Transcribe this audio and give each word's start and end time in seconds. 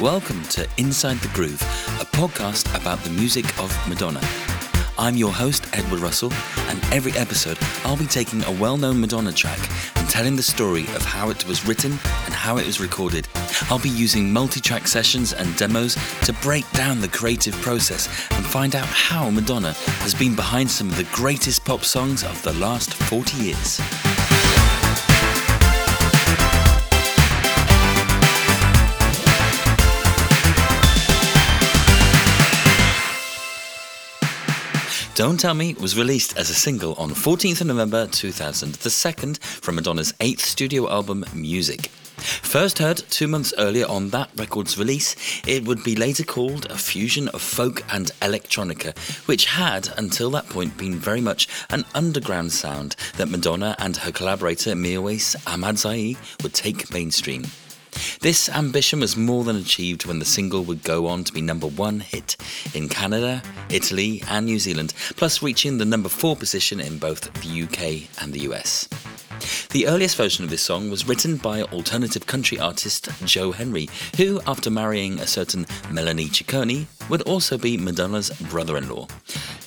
Welcome 0.00 0.42
to 0.46 0.66
Inside 0.76 1.18
the 1.18 1.28
Groove, 1.28 1.62
a 2.00 2.04
podcast 2.04 2.68
about 2.76 2.98
the 3.04 3.10
music 3.10 3.46
of 3.60 3.70
Madonna. 3.88 4.20
I'm 4.98 5.16
your 5.16 5.32
host, 5.32 5.68
Edward 5.72 6.00
Russell, 6.00 6.32
and 6.68 6.82
every 6.92 7.12
episode 7.12 7.56
I'll 7.84 7.96
be 7.96 8.06
taking 8.06 8.42
a 8.42 8.50
well 8.50 8.76
known 8.76 9.00
Madonna 9.00 9.32
track 9.32 9.60
and 9.94 10.10
telling 10.10 10.34
the 10.34 10.42
story 10.42 10.82
of 10.96 11.02
how 11.02 11.30
it 11.30 11.46
was 11.46 11.64
written 11.64 11.92
and 12.24 12.34
how 12.34 12.58
it 12.58 12.66
was 12.66 12.80
recorded. 12.80 13.28
I'll 13.70 13.78
be 13.78 13.88
using 13.88 14.32
multi 14.32 14.60
track 14.60 14.88
sessions 14.88 15.32
and 15.32 15.56
demos 15.56 15.96
to 16.22 16.32
break 16.42 16.68
down 16.72 17.00
the 17.00 17.08
creative 17.08 17.54
process 17.62 18.08
and 18.32 18.44
find 18.44 18.74
out 18.74 18.86
how 18.86 19.30
Madonna 19.30 19.74
has 20.02 20.12
been 20.12 20.34
behind 20.34 20.68
some 20.68 20.88
of 20.88 20.96
the 20.96 21.08
greatest 21.12 21.64
pop 21.64 21.84
songs 21.84 22.24
of 22.24 22.42
the 22.42 22.54
last 22.54 22.94
40 22.94 23.36
years. 23.36 23.80
Don't 35.14 35.38
Tell 35.38 35.54
Me 35.54 35.74
was 35.74 35.96
released 35.96 36.36
as 36.36 36.50
a 36.50 36.54
single 36.54 36.94
on 36.94 37.10
14th 37.10 37.60
of 37.60 37.68
November 37.68 38.08
2000, 38.08 38.74
the 38.74 38.90
second 38.90 39.38
from 39.38 39.76
Madonna's 39.76 40.12
eighth 40.18 40.44
studio 40.44 40.90
album, 40.90 41.24
Music. 41.32 41.86
First 42.16 42.80
heard 42.80 42.96
two 43.10 43.28
months 43.28 43.54
earlier 43.56 43.86
on 43.86 44.10
that 44.10 44.30
record's 44.34 44.76
release, 44.76 45.14
it 45.46 45.64
would 45.66 45.84
be 45.84 45.94
later 45.94 46.24
called 46.24 46.66
a 46.66 46.76
fusion 46.76 47.28
of 47.28 47.42
folk 47.42 47.84
and 47.92 48.10
electronica, 48.22 48.98
which 49.28 49.44
had, 49.44 49.88
until 49.96 50.30
that 50.30 50.48
point, 50.48 50.76
been 50.76 50.98
very 50.98 51.20
much 51.20 51.46
an 51.70 51.84
underground 51.94 52.50
sound 52.50 52.96
that 53.16 53.30
Madonna 53.30 53.76
and 53.78 53.96
her 53.98 54.10
collaborator 54.10 54.72
Mirwais 54.72 55.36
Ahmadzai 55.44 56.16
would 56.42 56.54
take 56.54 56.92
mainstream. 56.92 57.44
This 58.20 58.48
ambition 58.48 59.00
was 59.00 59.16
more 59.16 59.44
than 59.44 59.56
achieved 59.56 60.06
when 60.06 60.18
the 60.18 60.24
single 60.24 60.64
would 60.64 60.82
go 60.82 61.06
on 61.06 61.24
to 61.24 61.32
be 61.32 61.40
number 61.40 61.66
one 61.66 62.00
hit 62.00 62.36
in 62.74 62.88
Canada, 62.88 63.42
Italy, 63.70 64.22
and 64.28 64.46
New 64.46 64.58
Zealand, 64.58 64.94
plus 65.16 65.42
reaching 65.42 65.78
the 65.78 65.84
number 65.84 66.08
four 66.08 66.36
position 66.36 66.80
in 66.80 66.98
both 66.98 67.32
the 67.42 67.62
UK 67.62 68.08
and 68.22 68.32
the 68.32 68.40
US. 68.50 68.88
The 69.70 69.86
earliest 69.86 70.16
version 70.16 70.44
of 70.44 70.50
this 70.50 70.62
song 70.62 70.90
was 70.90 71.08
written 71.08 71.36
by 71.36 71.62
alternative 71.62 72.26
country 72.26 72.58
artist 72.58 73.08
Joe 73.24 73.52
Henry, 73.52 73.88
who, 74.16 74.40
after 74.46 74.70
marrying 74.70 75.18
a 75.18 75.26
certain 75.26 75.66
Melanie 75.90 76.28
Ciccone, 76.28 76.86
would 77.08 77.22
also 77.22 77.58
be 77.58 77.76
Madonna's 77.76 78.30
brother 78.50 78.76
in 78.76 78.88
law. 78.88 79.08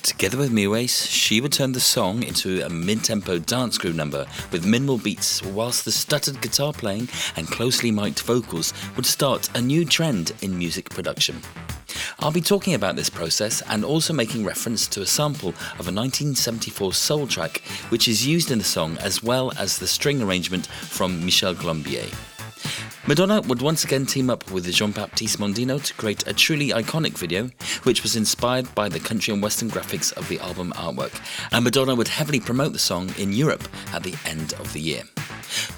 Together 0.02 0.38
with 0.38 0.50
Mirwais, 0.50 1.06
she 1.08 1.40
would 1.40 1.52
turn 1.52 1.72
the 1.72 1.80
song 1.80 2.22
into 2.22 2.64
a 2.64 2.68
mid 2.68 3.04
tempo 3.04 3.38
dance 3.38 3.76
groove 3.78 3.96
number 3.96 4.26
with 4.50 4.64
minimal 4.64 4.98
beats, 4.98 5.42
whilst 5.42 5.84
the 5.84 5.92
stuttered 5.92 6.40
guitar 6.40 6.72
playing 6.72 7.08
and 7.36 7.46
closely 7.46 7.90
mic'd 7.90 8.20
vocals 8.20 8.72
would 8.96 9.06
start 9.06 9.50
a 9.56 9.60
new 9.60 9.84
trend 9.84 10.32
in 10.40 10.58
music 10.58 10.88
production. 10.88 11.42
I'll 12.20 12.32
be 12.32 12.40
talking 12.40 12.74
about 12.74 12.96
this 12.96 13.08
process 13.08 13.62
and 13.68 13.84
also 13.84 14.12
making 14.12 14.44
reference 14.44 14.88
to 14.88 15.02
a 15.02 15.06
sample 15.06 15.50
of 15.50 15.86
a 15.86 15.94
1974 15.94 16.92
soul 16.92 17.28
track 17.28 17.62
which 17.90 18.08
is 18.08 18.26
used 18.26 18.50
in 18.50 18.58
the 18.58 18.64
song 18.64 18.98
as 18.98 19.22
well 19.22 19.52
as 19.56 19.78
the 19.78 19.86
string 19.86 20.20
arrangement 20.20 20.66
from 20.66 21.24
Michel 21.24 21.54
Colombier. 21.54 22.06
Madonna 23.06 23.40
would 23.42 23.62
once 23.62 23.84
again 23.84 24.04
team 24.04 24.30
up 24.30 24.50
with 24.50 24.68
Jean 24.72 24.90
Baptiste 24.90 25.38
Mondino 25.38 25.80
to 25.82 25.94
create 25.94 26.26
a 26.26 26.34
truly 26.34 26.70
iconic 26.70 27.16
video, 27.16 27.50
which 27.84 28.02
was 28.02 28.16
inspired 28.16 28.74
by 28.74 28.88
the 28.88 28.98
country 28.98 29.32
and 29.32 29.40
western 29.40 29.70
graphics 29.70 30.12
of 30.14 30.28
the 30.28 30.40
album 30.40 30.72
artwork, 30.74 31.18
and 31.52 31.62
Madonna 31.62 31.94
would 31.94 32.08
heavily 32.08 32.40
promote 32.40 32.72
the 32.72 32.80
song 32.80 33.10
in 33.16 33.32
Europe 33.32 33.66
at 33.92 34.02
the 34.02 34.16
end 34.26 34.54
of 34.54 34.72
the 34.72 34.80
year. 34.80 35.04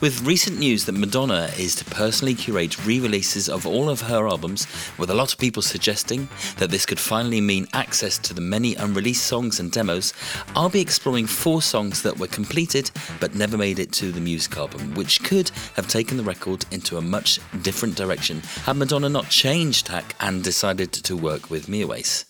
With 0.00 0.22
recent 0.22 0.58
news 0.58 0.84
that 0.84 0.92
Madonna 0.92 1.50
is 1.58 1.74
to 1.76 1.84
personally 1.84 2.34
curate 2.34 2.84
re 2.86 3.00
releases 3.00 3.48
of 3.48 3.66
all 3.66 3.88
of 3.88 4.02
her 4.02 4.26
albums, 4.26 4.66
with 4.98 5.10
a 5.10 5.14
lot 5.14 5.32
of 5.32 5.38
people 5.38 5.62
suggesting 5.62 6.28
that 6.58 6.70
this 6.70 6.86
could 6.86 7.00
finally 7.00 7.40
mean 7.40 7.66
access 7.72 8.18
to 8.18 8.34
the 8.34 8.40
many 8.40 8.74
unreleased 8.74 9.26
songs 9.26 9.60
and 9.60 9.70
demos, 9.72 10.12
I'll 10.54 10.68
be 10.68 10.80
exploring 10.80 11.26
four 11.26 11.62
songs 11.62 12.02
that 12.02 12.18
were 12.18 12.26
completed 12.26 12.90
but 13.20 13.34
never 13.34 13.56
made 13.56 13.78
it 13.78 13.92
to 13.92 14.12
the 14.12 14.20
music 14.20 14.56
album, 14.56 14.94
which 14.94 15.22
could 15.22 15.50
have 15.74 15.88
taken 15.88 16.16
the 16.16 16.22
record 16.22 16.64
into 16.70 16.96
a 16.96 17.02
much 17.02 17.40
different 17.62 17.96
direction 17.96 18.40
had 18.64 18.76
Madonna 18.76 19.08
not 19.08 19.28
changed 19.28 19.86
tack 19.86 20.14
and 20.20 20.42
decided 20.42 20.92
to 20.92 21.16
work 21.16 21.50
with 21.50 21.66
Mirwais. 21.66 22.24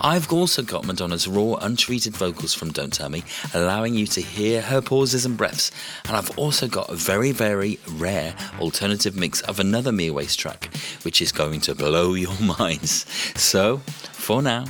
I've 0.00 0.32
also 0.32 0.62
got 0.62 0.86
Madonna's 0.86 1.28
raw, 1.28 1.54
untreated 1.54 2.16
vocals 2.16 2.54
from 2.54 2.72
Don't 2.72 2.92
Tell 2.92 3.08
Me, 3.08 3.24
allowing 3.54 3.94
you 3.94 4.06
to 4.08 4.20
hear 4.20 4.62
her 4.62 4.80
pauses 4.80 5.26
and 5.26 5.36
breaths. 5.36 5.70
And 6.06 6.16
I've 6.16 6.36
also 6.38 6.68
got 6.68 6.90
a 6.90 6.94
very, 6.94 7.32
very 7.32 7.78
rare 7.92 8.34
alternative 8.60 9.16
mix 9.16 9.40
of 9.42 9.60
another 9.60 9.92
Mirwais 9.92 10.36
track, 10.36 10.74
which 11.02 11.20
is 11.20 11.32
going 11.32 11.60
to 11.62 11.74
blow 11.74 12.14
your 12.14 12.38
minds. 12.58 13.06
So, 13.40 13.78
for 14.12 14.42
now, 14.42 14.66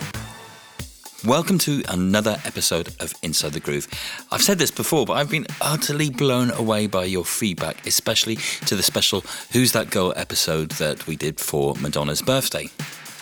Welcome 1.26 1.58
to 1.60 1.82
another 1.88 2.36
episode 2.44 2.90
of 3.00 3.12
Inside 3.20 3.52
the 3.52 3.58
Groove. 3.58 3.88
I've 4.30 4.42
said 4.42 4.60
this 4.60 4.70
before, 4.70 5.06
but 5.06 5.14
I've 5.14 5.28
been 5.28 5.48
utterly 5.60 6.08
blown 6.08 6.52
away 6.52 6.86
by 6.86 7.04
your 7.04 7.24
feedback, 7.24 7.84
especially 7.84 8.36
to 8.66 8.76
the 8.76 8.82
special 8.84 9.22
Who's 9.52 9.72
That 9.72 9.90
Girl 9.90 10.12
episode 10.14 10.70
that 10.72 11.08
we 11.08 11.16
did 11.16 11.40
for 11.40 11.74
Madonna's 11.80 12.22
birthday. 12.22 12.68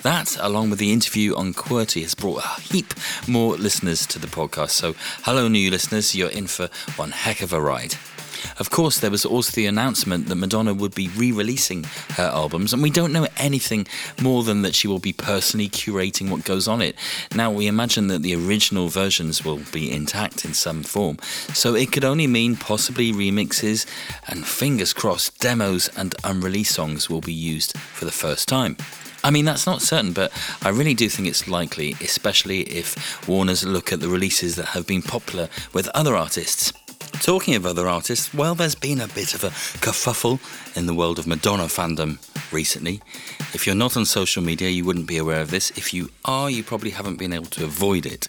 That, 0.03 0.37
along 0.39 0.69
with 0.69 0.81
the 0.81 0.93
interview 0.93 1.35
on 1.35 1.55
QWERTY, 1.55 2.03
has 2.03 2.15
brought 2.15 2.45
a 2.45 2.61
heap 2.61 2.93
more 3.27 3.57
listeners 3.57 4.07
to 4.09 4.19
the 4.19 4.27
podcast. 4.27 4.73
So, 4.73 4.95
hello, 5.23 5.49
new 5.49 5.71
listeners, 5.71 6.15
you're 6.15 6.29
in 6.29 6.47
for 6.47 6.69
one 6.97 7.13
heck 7.13 7.41
of 7.41 7.55
a 7.55 7.61
ride. 7.61 7.95
Of 8.59 8.71
course, 8.71 8.99
there 8.99 9.11
was 9.11 9.25
also 9.25 9.53
the 9.53 9.67
announcement 9.67 10.27
that 10.27 10.37
Madonna 10.37 10.75
would 10.75 10.95
be 10.95 11.09
re 11.09 11.33
releasing 11.33 11.85
her 12.11 12.31
albums, 12.33 12.73
and 12.73 12.83
we 12.83 12.91
don't 12.91 13.13
know 13.13 13.27
anything 13.37 13.87
more 14.21 14.43
than 14.43 14.63
that 14.63 14.75
she 14.75 14.89
will 14.89 14.99
be 14.99 15.13
personally 15.13 15.69
curating 15.69 16.31
what 16.31 16.45
goes 16.45 16.69
on 16.69 16.81
it. 16.83 16.97
Now, 17.35 17.51
we 17.51 17.67
imagine 17.67 18.09
that 18.09 18.23
the 18.23 18.35
original 18.35 18.89
versions 18.89 19.45
will 19.45 19.61
be 19.73 19.91
intact 19.91 20.45
in 20.45 20.55
some 20.55 20.83
form, 20.83 21.19
so 21.53 21.75
it 21.75 21.93
could 21.93 22.05
only 22.05 22.27
mean 22.27 22.57
possibly 22.57 23.13
remixes, 23.13 23.87
and 24.29 24.47
fingers 24.47 24.93
crossed, 24.93 25.39
demos 25.41 25.89
and 25.97 26.15
unreleased 26.25 26.75
songs 26.75 27.11
will 27.11 27.21
be 27.21 27.33
used 27.33 27.77
for 27.79 28.05
the 28.05 28.11
first 28.11 28.49
time. 28.49 28.77
I 29.25 29.31
mean, 29.31 29.47
that's 29.47 29.67
not 29.67 29.81
certain, 29.81 30.13
but 30.13 30.31
I 30.61 30.69
really 30.69 30.93
do 30.93 31.09
think 31.09 31.29
it's 31.29 31.49
likely, 31.49 31.97
especially 32.03 32.61
if 32.63 33.27
Warner's 33.27 33.65
look 33.65 33.91
at 33.91 34.01
the 34.01 34.09
releases 34.09 34.57
that 34.57 34.67
have 34.67 34.87
been 34.87 35.01
popular 35.01 35.49
with 35.73 35.89
other 35.95 36.15
artists. 36.15 36.75
Talking 37.21 37.55
of 37.55 37.65
other 37.65 37.89
artists, 37.89 38.35
well, 38.35 38.55
there's 38.55 38.75
been 38.75 39.01
a 39.01 39.09
bit 39.09 39.35
of 39.35 39.45
a 39.45 39.51
kerfuffle 39.81 40.39
in 40.77 40.87
the 40.87 40.95
world 40.95 41.19
of 41.19 41.27
Madonna 41.27 41.65
fandom 41.65 42.19
recently. 42.53 43.01
If 43.55 43.67
you're 43.67 43.75
not 43.75 43.97
on 43.97 44.05
social 44.05 44.43
media, 44.43 44.69
you 44.69 44.85
wouldn't 44.85 45.07
be 45.07 45.17
aware 45.17 45.41
of 45.41 45.51
this. 45.51 45.71
If 45.71 45.95
you 45.95 46.11
are, 46.25 46.51
you 46.51 46.63
probably 46.63 46.91
haven't 46.91 47.17
been 47.17 47.33
able 47.33 47.47
to 47.47 47.65
avoid 47.65 48.05
it. 48.05 48.29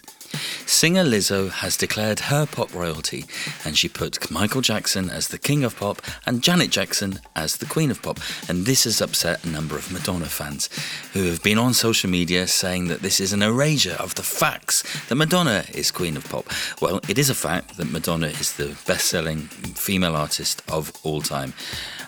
Singer 0.68 1.04
Lizzo 1.04 1.48
has 1.48 1.76
declared 1.76 2.18
her 2.18 2.44
pop 2.44 2.74
royalty, 2.74 3.24
and 3.64 3.78
she 3.78 3.88
put 3.88 4.30
Michael 4.32 4.60
Jackson 4.60 5.08
as 5.08 5.28
the 5.28 5.38
king 5.38 5.62
of 5.62 5.76
pop 5.76 6.02
and 6.26 6.42
Janet 6.42 6.70
Jackson 6.70 7.20
as 7.36 7.58
the 7.58 7.66
queen 7.66 7.90
of 7.90 8.02
pop. 8.02 8.18
And 8.48 8.66
this 8.66 8.82
has 8.82 9.00
upset 9.00 9.44
a 9.44 9.48
number 9.48 9.76
of 9.76 9.92
Madonna 9.92 10.26
fans 10.26 10.68
who 11.12 11.24
have 11.24 11.42
been 11.42 11.56
on 11.56 11.72
social 11.72 12.10
media 12.10 12.48
saying 12.48 12.88
that 12.88 13.00
this 13.00 13.20
is 13.20 13.32
an 13.32 13.42
erasure 13.42 13.96
of 14.00 14.16
the 14.16 14.24
facts 14.24 14.82
that 15.06 15.14
Madonna 15.14 15.64
is 15.72 15.92
queen 15.92 16.16
of 16.16 16.28
pop. 16.28 16.46
Well, 16.82 17.00
it 17.08 17.16
is 17.16 17.30
a 17.30 17.34
fact 17.34 17.76
that 17.76 17.90
Madonna 17.90 18.26
is 18.26 18.54
the 18.54 18.76
best 18.86 19.06
selling 19.06 19.42
female 19.42 20.16
artist 20.16 20.62
of 20.68 20.92
all 21.04 21.22
time. 21.22 21.54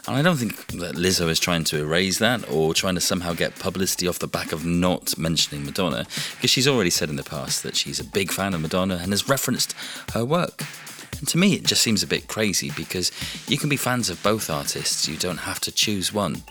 And 0.06 0.16
I 0.16 0.22
don't 0.22 0.36
think 0.36 0.56
that 0.78 0.94
Lizzo 0.94 1.28
is 1.28 1.38
trying 1.38 1.64
to 1.64 1.78
erase 1.78 2.18
that 2.18 2.50
or 2.50 2.72
trying 2.72 2.94
to 2.94 3.00
somehow 3.00 3.34
get 3.34 3.58
publicity 3.58 4.08
off 4.08 4.18
the 4.18 4.26
back 4.26 4.52
of 4.52 4.64
not 4.64 5.18
mentioning 5.18 5.66
Madonna, 5.66 6.06
because 6.34 6.50
she's 6.50 6.66
already 6.66 6.88
said 6.88 7.10
in 7.10 7.16
the 7.16 7.22
past 7.22 7.62
that 7.62 7.76
she's 7.76 8.00
a 8.00 8.04
big 8.04 8.32
fan 8.32 8.47
of 8.54 8.60
Madonna 8.60 8.98
and 9.02 9.12
has 9.12 9.28
referenced 9.28 9.74
her 10.12 10.24
work. 10.24 10.64
And 11.18 11.28
to 11.28 11.38
me, 11.38 11.54
it 11.54 11.64
just 11.64 11.82
seems 11.82 12.02
a 12.02 12.06
bit 12.06 12.28
crazy 12.28 12.70
because 12.76 13.10
you 13.48 13.58
can 13.58 13.68
be 13.68 13.76
fans 13.76 14.08
of 14.08 14.22
both 14.22 14.50
artists, 14.50 15.08
you 15.08 15.16
don't 15.16 15.38
have 15.38 15.60
to 15.60 15.72
choose 15.72 16.12
one. 16.12 16.42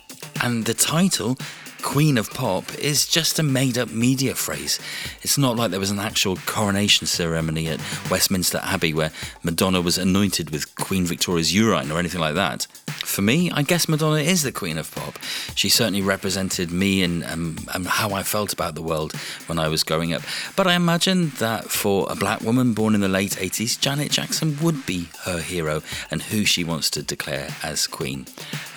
And 0.44 0.66
the 0.66 0.74
title 0.74 1.38
Queen 1.82 2.18
of 2.18 2.30
Pop 2.32 2.74
is 2.76 3.08
just 3.08 3.40
a 3.40 3.44
made 3.44 3.78
up 3.78 3.90
media 3.90 4.36
phrase. 4.36 4.80
It's 5.22 5.38
not 5.38 5.56
like 5.56 5.72
there 5.72 5.80
was 5.80 5.92
an 5.92 6.00
actual 6.00 6.36
coronation 6.46 7.08
ceremony 7.08 7.68
at 7.68 7.80
Westminster 8.10 8.60
Abbey 8.64 8.94
where 8.94 9.12
Madonna 9.44 9.82
was 9.82 9.98
anointed 9.98 10.50
with 10.50 10.76
Queen 10.76 11.06
Victoria's 11.06 11.54
urine 11.56 11.92
or 11.92 12.00
anything 12.00 12.20
like 12.20 12.36
that. 12.36 12.68
For 13.08 13.22
me, 13.22 13.50
I 13.50 13.64
guess 13.64 13.88
Madonna 13.88 14.20
is 14.20 14.44
the 14.44 14.52
Queen 14.52 14.78
of 14.78 14.94
Pop. 14.94 15.18
She 15.56 15.70
certainly 15.70 16.02
represented 16.02 16.72
me 16.72 17.04
and, 17.04 17.24
um, 17.24 17.58
and 17.74 17.88
how 17.88 18.12
I 18.12 18.22
felt 18.22 18.54
about 18.54 18.76
the 18.76 18.82
world 18.82 19.14
when 19.48 19.58
I 19.58 19.70
was 19.70 19.84
growing 19.84 20.14
up. 20.14 20.22
But 20.56 20.68
I 20.68 20.74
imagine 20.74 21.30
that 21.40 21.72
for 21.72 22.06
a 22.12 22.16
black 22.16 22.42
woman 22.42 22.74
born 22.74 22.94
in 22.94 23.02
the 23.02 23.08
late 23.08 23.32
80s, 23.32 23.80
Janet 23.80 24.12
Jackson 24.12 24.58
would 24.62 24.86
be 24.86 25.08
her 25.24 25.40
hero 25.40 25.82
and 26.12 26.22
who 26.22 26.46
she 26.46 26.64
wants 26.64 26.90
to 26.92 27.02
declare 27.02 27.56
as 27.64 27.88
Queen. 27.88 28.28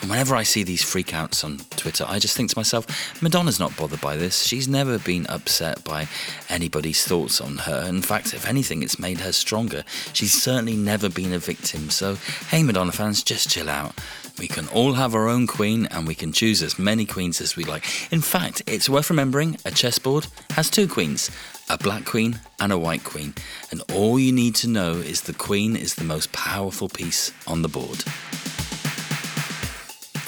And 0.00 0.08
whenever 0.08 0.34
I 0.36 0.44
see 0.44 0.62
these 0.62 0.82
freakouts 0.82 1.44
on 1.44 1.58
Twitter, 1.76 2.06
I 2.08 2.18
just 2.18 2.36
think 2.36 2.50
to 2.50 2.58
myself, 2.58 2.86
Madonna's 3.20 3.60
not 3.60 3.76
bothered 3.76 4.00
by 4.00 4.16
this. 4.16 4.46
She's 4.46 4.68
never 4.68 4.98
been 4.98 5.26
upset 5.26 5.84
by 5.84 6.08
anybody's 6.48 7.04
thoughts 7.04 7.40
on 7.40 7.58
her. 7.58 7.84
In 7.86 8.00
fact, 8.00 8.32
if 8.32 8.48
anything, 8.48 8.82
it's 8.82 8.98
made 8.98 9.18
her 9.20 9.32
stronger. 9.32 9.84
She's 10.14 10.32
certainly 10.32 10.76
never 10.76 11.10
been 11.10 11.32
a 11.32 11.38
victim. 11.38 11.90
So, 11.90 12.14
hey, 12.48 12.62
Madonna 12.62 12.92
fans, 12.92 13.22
just 13.22 13.50
chill 13.50 13.68
out. 13.68 13.94
We 14.38 14.48
can 14.48 14.68
all 14.68 14.94
have 14.94 15.14
our 15.14 15.28
own 15.28 15.46
queen 15.46 15.86
and 15.86 16.06
we 16.06 16.14
can 16.14 16.32
choose 16.32 16.62
as 16.62 16.78
many 16.78 17.04
queens 17.06 17.40
as 17.40 17.56
we 17.56 17.64
like. 17.64 17.84
In 18.12 18.20
fact, 18.20 18.62
it's 18.66 18.88
worth 18.88 19.10
remembering 19.10 19.56
a 19.64 19.70
chessboard 19.70 20.26
has 20.50 20.70
two 20.70 20.88
queens 20.88 21.30
a 21.68 21.78
black 21.78 22.04
queen 22.04 22.40
and 22.58 22.72
a 22.72 22.78
white 22.78 23.04
queen. 23.04 23.32
And 23.70 23.80
all 23.94 24.18
you 24.18 24.32
need 24.32 24.56
to 24.56 24.68
know 24.68 24.94
is 24.94 25.20
the 25.20 25.32
queen 25.32 25.76
is 25.76 25.94
the 25.94 26.04
most 26.04 26.32
powerful 26.32 26.88
piece 26.88 27.32
on 27.46 27.62
the 27.62 27.68
board. 27.68 28.02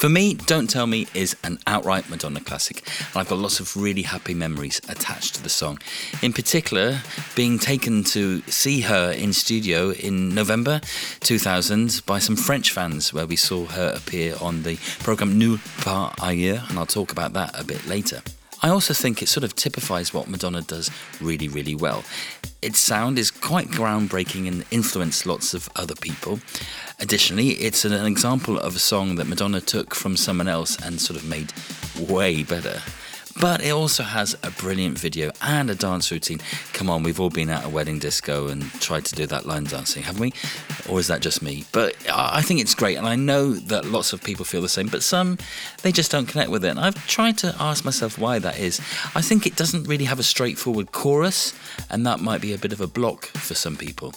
For 0.02 0.08
me, 0.08 0.34
Don't 0.34 0.68
Tell 0.68 0.88
Me 0.88 1.06
is 1.14 1.36
an 1.44 1.60
outright 1.64 2.10
Madonna 2.10 2.40
classic, 2.40 2.82
and 2.98 3.18
I've 3.18 3.28
got 3.28 3.38
lots 3.38 3.60
of 3.60 3.76
really 3.76 4.02
happy 4.02 4.34
memories 4.34 4.80
attached 4.88 5.36
to 5.36 5.42
the 5.44 5.48
song. 5.48 5.78
In 6.22 6.32
particular, 6.32 6.98
being 7.36 7.56
taken 7.56 8.02
to 8.06 8.42
see 8.48 8.80
her 8.80 9.12
in 9.12 9.32
studio 9.32 9.90
in 9.92 10.34
November 10.34 10.80
2000 11.20 12.02
by 12.04 12.18
some 12.18 12.34
French 12.34 12.72
fans, 12.72 13.14
where 13.14 13.28
we 13.28 13.36
saw 13.36 13.64
her 13.66 13.92
appear 13.94 14.34
on 14.40 14.64
the 14.64 14.76
program 15.04 15.38
Nulle 15.38 15.60
part 15.82 16.18
ailleurs, 16.20 16.68
and 16.68 16.80
I'll 16.80 16.84
talk 16.84 17.12
about 17.12 17.34
that 17.34 17.56
a 17.56 17.62
bit 17.62 17.86
later. 17.86 18.22
I 18.60 18.70
also 18.70 18.94
think 18.94 19.22
it 19.22 19.28
sort 19.28 19.44
of 19.44 19.54
typifies 19.54 20.12
what 20.12 20.26
Madonna 20.26 20.62
does 20.62 20.90
really, 21.20 21.46
really 21.46 21.76
well. 21.76 22.02
Its 22.62 22.78
sound 22.78 23.18
is 23.18 23.32
quite 23.32 23.66
groundbreaking 23.68 24.46
and 24.46 24.64
influenced 24.70 25.26
lots 25.26 25.52
of 25.52 25.68
other 25.74 25.96
people. 25.96 26.38
Additionally, 27.00 27.50
it's 27.54 27.84
an 27.84 27.92
example 28.06 28.56
of 28.56 28.76
a 28.76 28.78
song 28.78 29.16
that 29.16 29.26
Madonna 29.26 29.60
took 29.60 29.96
from 29.96 30.16
someone 30.16 30.46
else 30.46 30.80
and 30.80 31.00
sort 31.00 31.18
of 31.18 31.28
made 31.28 31.52
way 31.98 32.44
better. 32.44 32.80
But 33.40 33.64
it 33.64 33.70
also 33.70 34.02
has 34.04 34.36
a 34.42 34.50
brilliant 34.50 34.98
video 34.98 35.32
and 35.40 35.68
a 35.68 35.74
dance 35.74 36.10
routine. 36.12 36.40
Come 36.72 36.88
on, 36.88 37.02
we've 37.02 37.18
all 37.18 37.30
been 37.30 37.50
at 37.50 37.64
a 37.64 37.68
wedding 37.68 37.98
disco 37.98 38.48
and 38.48 38.70
tried 38.74 39.04
to 39.06 39.14
do 39.14 39.26
that 39.26 39.46
line 39.46 39.64
dancing, 39.64 40.02
haven't 40.02 40.20
we? 40.20 40.32
Or 40.88 41.00
is 41.00 41.08
that 41.08 41.22
just 41.22 41.42
me? 41.42 41.64
But 41.72 41.96
I 42.08 42.42
think 42.42 42.60
it's 42.60 42.74
great, 42.74 42.96
and 42.96 43.06
I 43.06 43.16
know 43.16 43.52
that 43.52 43.84
lots 43.84 44.12
of 44.12 44.22
people 44.22 44.44
feel 44.44 44.62
the 44.62 44.68
same, 44.68 44.86
but 44.86 45.02
some, 45.02 45.38
they 45.82 45.90
just 45.92 46.10
don't 46.10 46.26
connect 46.26 46.50
with 46.50 46.64
it. 46.64 46.68
And 46.68 46.80
I've 46.80 47.06
tried 47.06 47.38
to 47.38 47.54
ask 47.58 47.84
myself 47.84 48.18
why 48.18 48.38
that 48.38 48.58
is. 48.58 48.80
I 49.14 49.22
think 49.22 49.46
it 49.46 49.56
doesn't 49.56 49.84
really 49.84 50.04
have 50.04 50.20
a 50.20 50.24
straightforward 50.24 50.92
chorus, 50.92 51.52
and 51.90 52.06
that 52.06 52.20
might 52.20 52.40
be 52.40 52.52
a 52.52 52.58
bit 52.58 52.72
of 52.72 52.80
a 52.80 52.86
block 52.86 53.26
for 53.26 53.54
some 53.54 53.76
people. 53.76 54.12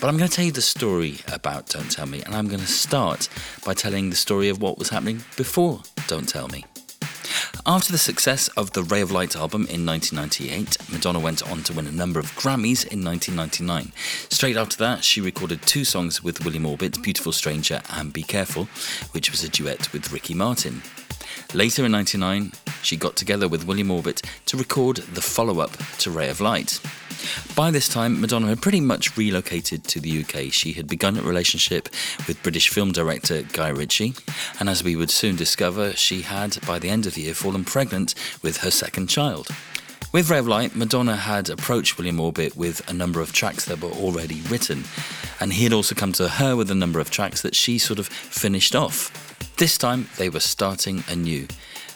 But 0.00 0.08
I'm 0.08 0.16
going 0.16 0.28
to 0.28 0.34
tell 0.34 0.44
you 0.44 0.52
the 0.52 0.62
story 0.62 1.18
about 1.32 1.68
Don't 1.68 1.90
Tell 1.90 2.06
Me, 2.06 2.22
and 2.22 2.34
I'm 2.34 2.48
going 2.48 2.60
to 2.60 2.66
start 2.66 3.28
by 3.64 3.74
telling 3.74 4.10
the 4.10 4.16
story 4.16 4.48
of 4.48 4.60
what 4.60 4.78
was 4.78 4.88
happening 4.88 5.22
before 5.36 5.82
Don't 6.08 6.28
Tell 6.28 6.48
Me. 6.48 6.64
After 7.66 7.92
the 7.92 7.98
success 7.98 8.48
of 8.48 8.72
the 8.72 8.82
Ray 8.82 9.00
of 9.00 9.10
Light 9.10 9.36
album 9.36 9.66
in 9.68 9.86
1998, 9.86 10.90
Madonna 10.92 11.18
went 11.18 11.42
on 11.50 11.62
to 11.64 11.72
win 11.72 11.86
a 11.86 11.92
number 11.92 12.20
of 12.20 12.32
Grammys 12.36 12.86
in 12.86 13.04
1999. 13.04 13.92
Straight 14.28 14.56
after 14.56 14.76
that, 14.78 15.04
she 15.04 15.20
recorded 15.20 15.62
two 15.62 15.84
songs 15.84 16.22
with 16.22 16.44
William 16.44 16.66
Orbit, 16.66 17.02
Beautiful 17.02 17.32
Stranger 17.32 17.82
and 17.90 18.12
Be 18.12 18.22
Careful, 18.22 18.64
which 19.12 19.30
was 19.30 19.42
a 19.42 19.48
duet 19.48 19.92
with 19.92 20.12
Ricky 20.12 20.34
Martin. 20.34 20.82
Later 21.52 21.84
in 21.84 21.92
99, 21.92 22.52
she 22.82 22.96
got 22.96 23.16
together 23.16 23.48
with 23.48 23.66
William 23.66 23.90
Orbit 23.90 24.22
to 24.46 24.56
record 24.56 24.96
the 24.96 25.22
follow 25.22 25.60
up 25.60 25.76
to 25.98 26.10
Ray 26.10 26.28
of 26.28 26.40
Light. 26.40 26.80
By 27.54 27.70
this 27.70 27.88
time, 27.88 28.20
Madonna 28.20 28.48
had 28.48 28.62
pretty 28.62 28.80
much 28.80 29.16
relocated 29.16 29.84
to 29.84 30.00
the 30.00 30.20
UK. 30.22 30.52
She 30.52 30.72
had 30.72 30.86
begun 30.86 31.16
a 31.16 31.22
relationship 31.22 31.88
with 32.26 32.42
British 32.42 32.68
film 32.68 32.92
director 32.92 33.42
Guy 33.52 33.68
Ritchie, 33.68 34.14
and 34.60 34.68
as 34.68 34.82
we 34.82 34.96
would 34.96 35.10
soon 35.10 35.36
discover, 35.36 35.92
she 35.92 36.22
had, 36.22 36.58
by 36.66 36.78
the 36.78 36.90
end 36.90 37.06
of 37.06 37.14
the 37.14 37.22
year, 37.22 37.34
fallen 37.34 37.64
pregnant 37.64 38.14
with 38.42 38.58
her 38.58 38.70
second 38.70 39.08
child. 39.08 39.48
With 40.14 40.30
of 40.30 40.46
Light, 40.46 40.76
Madonna 40.76 41.16
had 41.16 41.50
approached 41.50 41.98
William 41.98 42.20
Orbit 42.20 42.56
with 42.56 42.88
a 42.88 42.92
number 42.92 43.20
of 43.20 43.32
tracks 43.32 43.64
that 43.64 43.80
were 43.80 43.90
already 43.90 44.42
written, 44.42 44.84
and 45.40 45.52
he 45.52 45.64
had 45.64 45.72
also 45.72 45.96
come 45.96 46.12
to 46.12 46.28
her 46.28 46.54
with 46.54 46.70
a 46.70 46.74
number 46.74 47.00
of 47.00 47.10
tracks 47.10 47.42
that 47.42 47.56
she 47.56 47.78
sort 47.78 47.98
of 47.98 48.06
finished 48.06 48.76
off. 48.76 49.10
This 49.56 49.76
time, 49.76 50.08
they 50.16 50.28
were 50.28 50.38
starting 50.38 51.02
anew. 51.08 51.48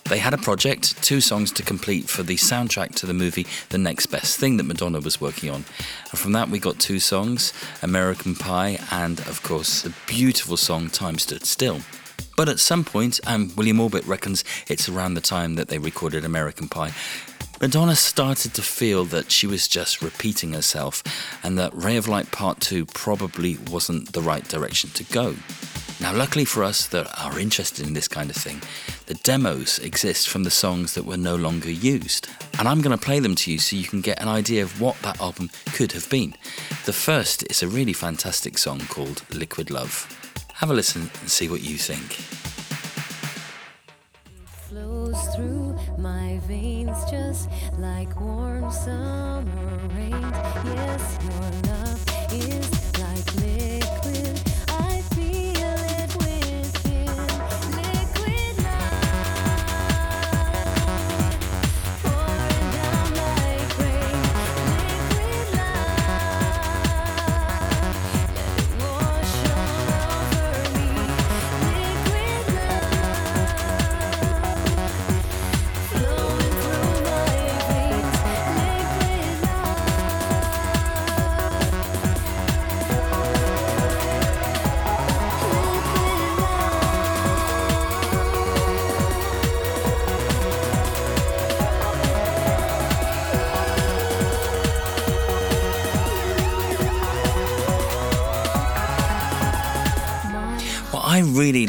They 0.08 0.18
had 0.18 0.32
a 0.32 0.38
project, 0.38 1.02
two 1.02 1.20
songs 1.20 1.52
to 1.52 1.62
complete 1.62 2.08
for 2.08 2.22
the 2.22 2.36
soundtrack 2.36 2.94
to 2.94 3.06
the 3.06 3.12
movie 3.12 3.46
The 3.68 3.76
Next 3.76 4.06
Best 4.06 4.40
Thing 4.40 4.56
that 4.56 4.62
Madonna 4.64 5.00
was 5.00 5.20
working 5.20 5.50
on. 5.50 5.66
And 6.10 6.18
from 6.18 6.32
that, 6.32 6.48
we 6.48 6.58
got 6.58 6.78
two 6.78 6.98
songs 6.98 7.52
American 7.82 8.34
Pie 8.34 8.78
and, 8.90 9.20
of 9.20 9.42
course, 9.42 9.82
the 9.82 9.92
beautiful 10.06 10.56
song 10.56 10.88
Time 10.88 11.18
Stood 11.18 11.44
Still. 11.44 11.80
But 12.38 12.48
at 12.48 12.58
some 12.58 12.84
point, 12.84 13.20
and 13.26 13.54
William 13.54 13.80
Orbit 13.80 14.06
reckons 14.06 14.44
it's 14.66 14.88
around 14.88 15.12
the 15.12 15.20
time 15.20 15.56
that 15.56 15.68
they 15.68 15.78
recorded 15.78 16.24
American 16.24 16.68
Pie, 16.68 16.94
Madonna 17.60 17.94
started 17.94 18.54
to 18.54 18.62
feel 18.62 19.04
that 19.06 19.30
she 19.30 19.46
was 19.46 19.68
just 19.68 20.00
repeating 20.00 20.54
herself 20.54 21.02
and 21.42 21.58
that 21.58 21.74
Ray 21.74 21.98
of 21.98 22.08
Light 22.08 22.30
Part 22.30 22.60
2 22.60 22.86
probably 22.86 23.58
wasn't 23.70 24.14
the 24.14 24.22
right 24.22 24.46
direction 24.48 24.88
to 24.90 25.04
go. 25.04 25.34
Now, 26.00 26.14
luckily 26.14 26.44
for 26.44 26.62
us 26.62 26.86
that 26.88 27.08
are 27.18 27.40
interested 27.40 27.86
in 27.86 27.92
this 27.92 28.06
kind 28.06 28.30
of 28.30 28.36
thing, 28.36 28.60
the 29.06 29.14
demos 29.14 29.80
exist 29.80 30.28
from 30.28 30.44
the 30.44 30.50
songs 30.50 30.94
that 30.94 31.04
were 31.04 31.16
no 31.16 31.34
longer 31.34 31.70
used. 31.70 32.28
And 32.58 32.68
I'm 32.68 32.80
going 32.82 32.96
to 32.96 33.04
play 33.04 33.18
them 33.18 33.34
to 33.34 33.50
you 33.50 33.58
so 33.58 33.74
you 33.74 33.84
can 33.84 34.00
get 34.00 34.22
an 34.22 34.28
idea 34.28 34.62
of 34.62 34.80
what 34.80 34.96
that 35.02 35.20
album 35.20 35.50
could 35.74 35.92
have 35.92 36.08
been. 36.08 36.34
The 36.86 36.92
first 36.92 37.42
is 37.50 37.62
a 37.62 37.68
really 37.68 37.92
fantastic 37.92 38.58
song 38.58 38.80
called 38.88 39.22
Liquid 39.34 39.70
Love. 39.70 40.06
Have 40.54 40.70
a 40.70 40.74
listen 40.74 41.10
and 41.20 41.30
see 41.30 41.48
what 41.48 41.62
you 41.62 41.76
think. 41.76 42.16
flows 44.68 45.34
through 45.34 45.74
my 45.96 46.38
veins 46.46 46.96
just 47.10 47.48
like 47.78 48.20
warm 48.20 48.70
summer 48.70 49.78
rain. 49.94 50.12
Yes, 50.64 51.18
your 51.24 51.67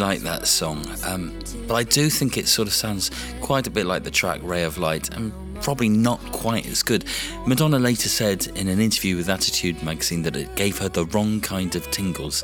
like 0.10 0.22
that 0.22 0.48
song, 0.48 0.84
um, 1.06 1.38
but 1.68 1.76
I 1.76 1.84
do 1.84 2.10
think 2.10 2.36
it 2.36 2.48
sort 2.48 2.68
of 2.68 2.74
sounds 2.74 3.12
quite 3.42 3.68
a 3.68 3.70
bit 3.70 3.86
like 3.86 4.04
the 4.04 4.10
track 4.10 4.40
Ray 4.42 4.64
of 4.64 4.80
Light 4.80 5.14
and 5.14 5.32
probably 5.62 5.88
not 5.88 6.20
quite 6.32 6.66
as 6.66 6.82
good. 6.82 7.06
Madonna 7.46 7.78
later 7.78 8.10
said 8.10 8.48
in 8.56 8.68
an 8.70 8.80
interview 8.80 9.18
with 9.18 9.30
Attitude 9.30 9.84
magazine 9.84 10.24
that 10.24 10.36
it 10.36 10.56
gave 10.56 10.80
her 10.80 10.90
the 10.90 11.06
wrong 11.06 11.40
kind 11.42 11.76
of 11.76 11.92
tingles. 11.92 12.44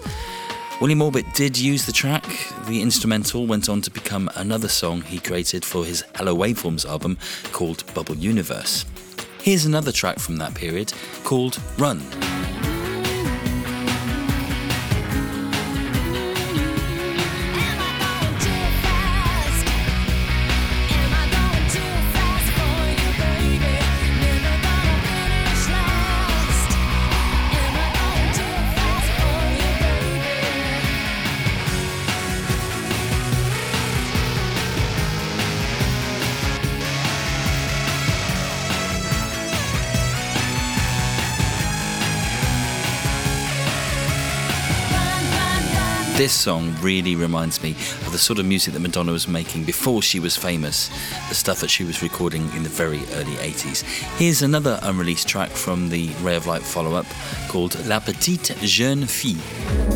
William 0.80 1.02
Orbit 1.02 1.26
did 1.34 1.58
use 1.58 1.88
the 1.88 1.92
track. 1.92 2.24
The 2.68 2.84
instrumental 2.84 3.48
went 3.48 3.68
on 3.68 3.82
to 3.82 3.90
become 3.90 4.30
another 4.36 4.68
song 4.68 5.02
he 5.02 5.18
created 5.18 5.66
for 5.66 5.84
his 5.86 6.04
Hello 6.14 6.36
Waveforms 6.36 6.86
album 6.86 7.18
called 7.52 7.84
Bubble 7.96 8.16
Universe. 8.16 8.86
Here's 9.42 9.66
another 9.66 9.92
track 9.92 10.20
from 10.20 10.38
that 10.38 10.54
period 10.54 10.94
called 11.24 11.60
Run. 11.80 12.00
This 46.18 46.32
song 46.32 46.74
really 46.80 47.14
reminds 47.18 47.62
me 47.62 47.72
of 47.72 48.14
the 48.14 48.18
sort 48.18 48.40
of 48.40 48.46
music 48.46 48.74
that 48.74 48.80
Madonna 48.80 49.12
was 49.12 49.28
making 49.28 49.66
before 49.66 50.02
she 50.02 50.22
was 50.22 50.38
famous, 50.38 50.90
the 51.28 51.36
stuff 51.36 51.60
that 51.60 51.70
she 51.70 51.84
was 51.84 52.02
recording 52.02 52.50
in 52.54 52.64
the 52.64 52.70
very 52.70 53.00
early 53.16 53.36
80s. 53.36 53.84
Here's 54.18 54.42
another 54.42 54.80
unreleased 54.82 55.28
track 55.28 55.50
from 55.50 55.90
the 55.90 56.08
Ray 56.22 56.38
of 56.38 56.48
Light 56.48 56.62
follow 56.62 56.96
up 56.96 57.06
called 57.50 57.86
La 57.86 58.00
Petite 58.00 58.56
Jeune 58.62 59.06
Fille. 59.08 59.95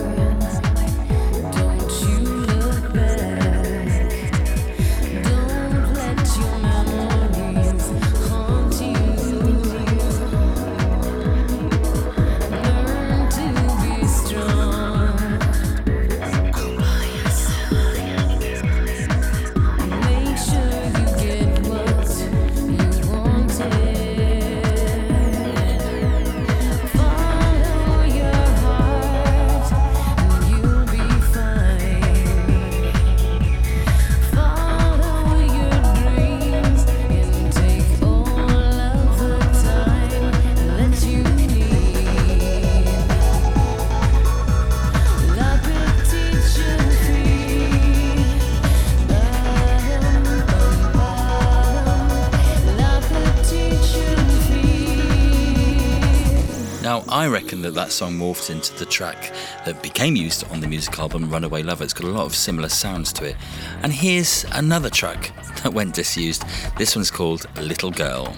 Reckon 57.30 57.62
that 57.62 57.74
that 57.76 57.92
song 57.92 58.18
morphed 58.18 58.50
into 58.50 58.74
the 58.76 58.86
track 58.86 59.34
that 59.66 59.82
became 59.84 60.16
used 60.16 60.50
on 60.52 60.60
the 60.60 60.68
music 60.68 60.98
album 61.00 61.30
Runaway 61.30 61.64
Lover. 61.64 61.84
It's 61.84 61.94
got 61.94 62.08
a 62.08 62.12
lot 62.12 62.26
of 62.26 62.36
similar 62.36 62.70
sounds 62.70 63.14
to 63.14 63.26
it. 63.26 63.36
And 63.84 63.94
here's 63.94 64.46
another 64.52 64.90
track 64.90 65.32
that 65.64 65.74
went 65.74 65.96
disused. 65.96 66.44
This 66.78 66.96
one's 66.96 67.12
called 67.12 67.46
Little 67.58 67.92
Girl. 67.92 68.36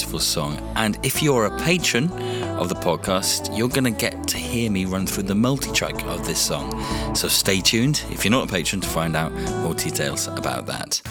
Beautiful 0.00 0.18
song. 0.18 0.56
And 0.76 0.98
if 1.04 1.22
you're 1.22 1.44
a 1.44 1.58
patron 1.58 2.10
of 2.58 2.70
the 2.70 2.74
podcast, 2.74 3.54
you're 3.54 3.68
going 3.68 3.84
to 3.84 3.90
get 3.90 4.26
to 4.28 4.38
hear 4.38 4.70
me 4.70 4.86
run 4.86 5.06
through 5.06 5.24
the 5.24 5.34
multi 5.34 5.70
track 5.72 6.02
of 6.06 6.26
this 6.26 6.40
song. 6.40 6.72
So 7.14 7.28
stay 7.28 7.60
tuned 7.60 8.02
if 8.10 8.24
you're 8.24 8.32
not 8.32 8.48
a 8.48 8.50
patron 8.50 8.80
to 8.80 8.88
find 8.88 9.14
out 9.14 9.30
more 9.62 9.74
details 9.74 10.26
about 10.26 10.64
that. 10.66 11.02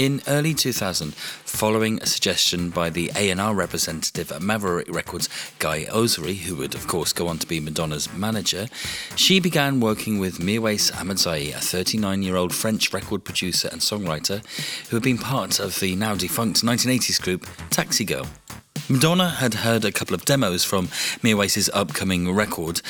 In 0.00 0.22
early 0.28 0.54
2000, 0.54 1.14
following 1.14 2.00
a 2.00 2.06
suggestion 2.06 2.70
by 2.70 2.88
the 2.88 3.12
A&R 3.14 3.52
representative 3.52 4.32
at 4.32 4.40
Maverick 4.40 4.88
Records, 4.88 5.28
Guy 5.58 5.84
Oseary, 5.90 6.38
who 6.38 6.56
would 6.56 6.74
of 6.74 6.86
course 6.86 7.12
go 7.12 7.28
on 7.28 7.36
to 7.36 7.46
be 7.46 7.60
Madonna's 7.60 8.10
manager, 8.14 8.68
she 9.14 9.40
began 9.40 9.78
working 9.78 10.18
with 10.18 10.38
Mirwais 10.38 10.90
Ahmadzai, 10.92 11.50
a 11.50 11.58
39-year-old 11.58 12.54
French 12.54 12.94
record 12.94 13.24
producer 13.24 13.68
and 13.70 13.82
songwriter 13.82 14.42
who 14.88 14.96
had 14.96 15.02
been 15.02 15.18
part 15.18 15.60
of 15.60 15.78
the 15.80 15.94
now 15.96 16.14
defunct 16.14 16.62
1980s 16.62 17.20
group 17.20 17.46
Taxi 17.68 18.06
Girl. 18.06 18.26
Madonna 18.88 19.28
had 19.28 19.52
heard 19.52 19.84
a 19.84 19.92
couple 19.92 20.14
of 20.14 20.24
demos 20.24 20.64
from 20.64 20.86
Mirwais's 21.22 21.68
upcoming 21.74 22.34
record, 22.34 22.80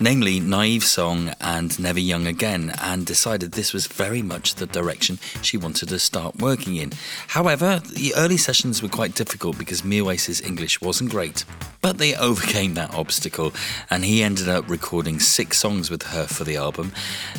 namely 0.00 0.40
Naive 0.40 0.84
Song 0.84 1.32
and 1.40 1.78
Never 1.78 1.98
Young 1.98 2.26
Again, 2.26 2.72
and 2.80 3.04
decided 3.04 3.52
this 3.52 3.72
was 3.72 3.86
very 3.86 4.22
much 4.22 4.54
the 4.54 4.66
direction 4.66 5.18
she 5.42 5.56
wanted 5.56 5.88
to 5.88 5.98
start 5.98 6.36
working 6.36 6.76
in. 6.76 6.92
However, 7.28 7.80
the 7.80 8.14
early 8.16 8.36
sessions 8.36 8.82
were 8.82 8.88
quite 8.88 9.14
difficult 9.14 9.58
because 9.58 9.82
Mirwais's 9.82 10.40
English 10.40 10.80
wasn't 10.80 11.10
great. 11.10 11.44
But 11.80 11.98
they 11.98 12.14
overcame 12.16 12.74
that 12.74 12.94
obstacle, 12.94 13.52
and 13.90 14.04
he 14.04 14.22
ended 14.22 14.48
up 14.48 14.68
recording 14.68 15.20
six 15.20 15.58
songs 15.58 15.90
with 15.90 16.02
her 16.04 16.26
for 16.26 16.44
the 16.44 16.56
album. 16.56 16.92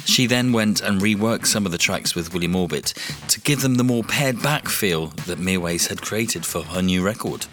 She 0.05 0.25
then 0.25 0.51
went 0.51 0.81
and 0.81 1.01
reworked 1.01 1.47
some 1.47 1.65
of 1.65 1.71
the 1.71 1.77
tracks 1.77 2.15
with 2.15 2.33
William 2.33 2.55
Orbit 2.55 2.93
to 3.29 3.39
give 3.41 3.61
them 3.61 3.75
the 3.75 3.83
more 3.83 4.03
pared 4.03 4.41
back 4.41 4.67
feel 4.67 5.07
that 5.27 5.39
Mirwais 5.39 5.87
had 5.87 6.01
created 6.01 6.45
for 6.45 6.63
her 6.63 6.81
new 6.81 7.03
record. 7.03 7.45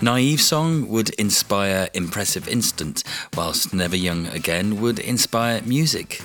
Naive 0.00 0.40
Song 0.40 0.86
would 0.88 1.10
inspire 1.10 1.88
Impressive 1.92 2.46
Instant, 2.46 3.02
whilst 3.36 3.74
Never 3.74 3.96
Young 3.96 4.26
Again 4.38 4.80
would 4.80 5.00
inspire 5.00 5.60
music. 5.62 6.22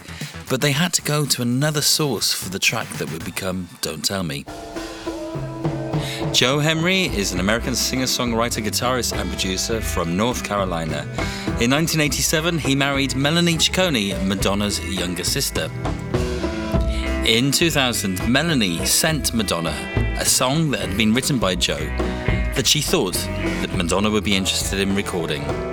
But 0.47 0.61
they 0.61 0.71
had 0.71 0.93
to 0.93 1.01
go 1.01 1.25
to 1.25 1.41
another 1.41 1.81
source 1.81 2.31
for 2.31 2.49
the 2.51 2.59
track 2.59 2.87
that 2.99 3.11
would 3.11 3.25
become 3.25 3.69
Don't 3.81 4.05
Tell 4.05 4.21
Me. 4.21 4.45
Joe 6.31 6.59
Henry 6.59 7.05
is 7.05 7.31
an 7.31 7.39
American 7.39 7.73
singer 7.73 8.05
songwriter, 8.05 8.63
guitarist, 8.63 9.19
and 9.19 9.27
producer 9.31 9.81
from 9.81 10.15
North 10.15 10.43
Carolina. 10.43 11.01
In 11.59 11.71
1987, 11.71 12.59
he 12.59 12.75
married 12.75 13.15
Melanie 13.15 13.55
Ciccone, 13.55 14.27
Madonna's 14.27 14.79
younger 14.85 15.23
sister. 15.23 15.71
In 17.25 17.51
2000, 17.51 18.29
Melanie 18.29 18.85
sent 18.85 19.33
Madonna 19.33 19.73
a 20.19 20.25
song 20.25 20.69
that 20.69 20.81
had 20.81 20.95
been 20.95 21.15
written 21.15 21.39
by 21.39 21.55
Joe 21.55 21.83
that 22.55 22.67
she 22.67 22.81
thought 22.81 23.15
that 23.15 23.73
Madonna 23.73 24.11
would 24.11 24.23
be 24.23 24.35
interested 24.35 24.79
in 24.79 24.95
recording. 24.95 25.72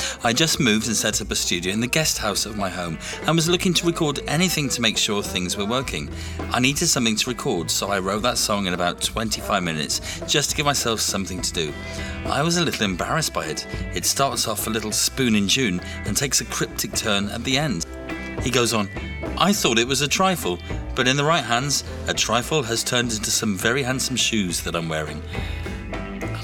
I 0.23 0.33
just 0.33 0.59
moved 0.59 0.85
and 0.85 0.95
set 0.95 1.19
up 1.19 1.31
a 1.31 1.35
studio 1.35 1.73
in 1.73 1.79
the 1.79 1.87
guest 1.87 2.19
house 2.19 2.45
of 2.45 2.55
my 2.55 2.69
home 2.69 2.99
and 3.25 3.35
was 3.35 3.49
looking 3.49 3.73
to 3.73 3.87
record 3.87 4.19
anything 4.27 4.69
to 4.69 4.81
make 4.81 4.95
sure 4.95 5.23
things 5.23 5.57
were 5.57 5.65
working. 5.65 6.09
I 6.51 6.59
needed 6.59 6.87
something 6.87 7.15
to 7.15 7.29
record, 7.29 7.71
so 7.71 7.87
I 7.87 7.97
wrote 7.97 8.21
that 8.21 8.37
song 8.37 8.67
in 8.67 8.75
about 8.75 9.01
25 9.01 9.63
minutes 9.63 10.21
just 10.27 10.51
to 10.51 10.55
give 10.55 10.67
myself 10.67 10.99
something 10.99 11.41
to 11.41 11.53
do. 11.53 11.73
I 12.25 12.43
was 12.43 12.57
a 12.57 12.63
little 12.63 12.85
embarrassed 12.85 13.33
by 13.33 13.47
it. 13.47 13.65
It 13.95 14.05
starts 14.05 14.47
off 14.47 14.67
a 14.67 14.69
little 14.69 14.91
spoon 14.91 15.33
in 15.35 15.47
June 15.47 15.79
and 16.05 16.15
takes 16.15 16.39
a 16.39 16.45
cryptic 16.45 16.93
turn 16.93 17.29
at 17.29 17.43
the 17.43 17.57
end. 17.57 17.87
He 18.43 18.51
goes 18.51 18.73
on, 18.75 18.89
I 19.39 19.53
thought 19.53 19.79
it 19.79 19.87
was 19.87 20.01
a 20.01 20.07
trifle, 20.07 20.59
but 20.95 21.07
in 21.07 21.17
the 21.17 21.25
right 21.25 21.43
hands, 21.43 21.83
a 22.07 22.13
trifle 22.13 22.61
has 22.63 22.83
turned 22.83 23.11
into 23.11 23.31
some 23.31 23.57
very 23.57 23.81
handsome 23.81 24.17
shoes 24.17 24.61
that 24.61 24.75
I'm 24.75 24.87
wearing. 24.87 25.23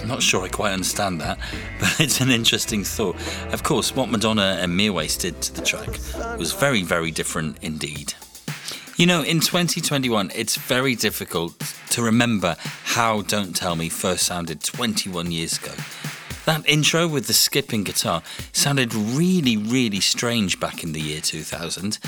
I'm 0.07 0.13
not 0.13 0.23
sure 0.23 0.45
I 0.45 0.47
quite 0.47 0.71
understand 0.71 1.19
that, 1.19 1.37
but 1.81 1.99
it's 1.99 2.21
an 2.21 2.29
interesting 2.29 2.85
thought. 2.85 3.17
Of 3.51 3.63
course, 3.63 3.93
what 3.93 4.07
Madonna 4.07 4.57
and 4.61 4.71
Mirwais 4.71 5.19
did 5.19 5.41
to 5.41 5.53
the 5.53 5.61
track 5.61 5.89
was 6.39 6.53
very, 6.53 6.81
very 6.81 7.11
different 7.11 7.57
indeed. 7.61 8.13
You 8.95 9.05
know, 9.05 9.21
in 9.21 9.41
2021, 9.41 10.31
it's 10.33 10.55
very 10.55 10.95
difficult 10.95 11.59
to 11.89 12.01
remember 12.01 12.55
how 12.85 13.23
Don't 13.23 13.53
Tell 13.53 13.75
Me 13.75 13.89
first 13.89 14.25
sounded 14.25 14.63
21 14.63 15.29
years 15.29 15.57
ago. 15.57 15.73
That 16.45 16.65
intro 16.69 17.05
with 17.09 17.27
the 17.27 17.33
skipping 17.33 17.83
guitar 17.83 18.23
sounded 18.53 18.95
really, 18.95 19.57
really 19.57 19.99
strange 19.99 20.57
back 20.57 20.85
in 20.85 20.93
the 20.93 21.01
year 21.01 21.19
2000. 21.19 21.99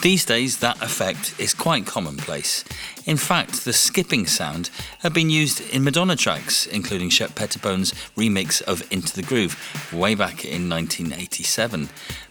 These 0.00 0.24
days, 0.24 0.58
that 0.58 0.80
effect 0.80 1.34
is 1.40 1.52
quite 1.52 1.84
commonplace. 1.84 2.64
In 3.04 3.16
fact, 3.16 3.64
the 3.64 3.72
skipping 3.72 4.26
sound 4.26 4.70
had 5.00 5.12
been 5.12 5.28
used 5.28 5.60
in 5.72 5.82
Madonna 5.82 6.14
tracks, 6.14 6.66
including 6.66 7.10
Shep 7.10 7.34
Pettibone's 7.34 7.92
remix 8.16 8.62
of 8.62 8.86
Into 8.92 9.16
the 9.16 9.24
Groove 9.24 9.56
way 9.92 10.14
back 10.14 10.44
in 10.44 10.68
1987. 10.68 11.88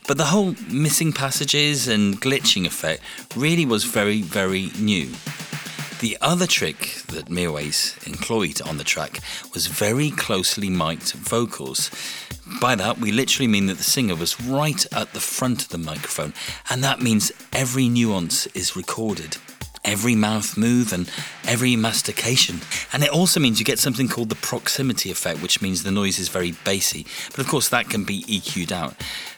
But 0.07 0.17
the 0.17 0.25
whole 0.25 0.55
missing 0.69 1.11
passages 1.11 1.89
and 1.89 2.21
glitching 2.21 2.65
effect 2.65 3.03
really 3.35 3.65
was 3.65 3.83
very, 3.83 4.21
very 4.21 4.71
new. 4.79 5.11
The 5.99 6.17
other 6.21 6.47
trick 6.47 7.01
that 7.07 7.25
Mirwais 7.25 8.07
employed 8.07 8.61
on 8.61 8.77
the 8.77 8.85
track 8.85 9.19
was 9.53 9.67
very 9.67 10.11
closely 10.11 10.69
mic'd 10.69 11.11
vocals. 11.11 11.91
By 12.61 12.75
that, 12.75 12.97
we 12.97 13.11
literally 13.11 13.47
mean 13.47 13.67
that 13.67 13.77
the 13.77 13.83
singer 13.83 14.15
was 14.15 14.41
right 14.41 14.85
at 14.91 15.13
the 15.13 15.19
front 15.19 15.63
of 15.63 15.69
the 15.69 15.77
microphone, 15.77 16.33
and 16.69 16.83
that 16.83 17.01
means 17.01 17.31
every 17.53 17.89
nuance 17.89 18.47
is 18.47 18.75
recorded. 18.75 19.37
Every 19.87 20.15
mouth 20.15 20.57
move 20.57 20.93
and 20.93 21.09
every 21.47 21.75
mastication. 21.75 22.59
And 22.93 23.03
it 23.03 23.09
also 23.09 23.39
means 23.39 23.57
you 23.57 23.65
get 23.65 23.79
something 23.79 24.07
called 24.07 24.29
the 24.29 24.35
proximity 24.35 25.09
effect, 25.09 25.41
which 25.41 25.61
means 25.61 25.81
the 25.81 25.91
noise 25.91 26.19
is 26.19 26.27
very 26.27 26.51
bassy. 26.51 27.07
But 27.31 27.39
of 27.39 27.47
course, 27.47 27.69
that 27.69 27.89
can 27.89 28.03
be 28.03 28.23
EQ'd 28.23 28.73
out. 28.73 28.95